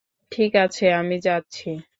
ঠিক 0.31 0.51
আছে, 0.57 0.85
আমি 0.93 1.17
যাচ্ছি। 1.21 1.69